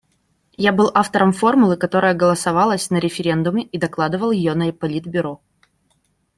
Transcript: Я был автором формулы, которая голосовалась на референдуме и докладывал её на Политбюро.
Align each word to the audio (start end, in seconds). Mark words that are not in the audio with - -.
Я 0.57 0.71
был 0.73 0.89
автором 0.95 1.31
формулы, 1.31 1.77
которая 1.77 2.15
голосовалась 2.15 2.89
на 2.89 2.97
референдуме 2.97 3.61
и 3.65 3.77
докладывал 3.77 4.31
её 4.31 4.55
на 4.55 4.73
Политбюро. 4.73 5.41